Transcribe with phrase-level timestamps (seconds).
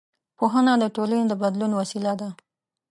[0.37, 2.29] پوهنه د ټولنې د بدلون وسیله ده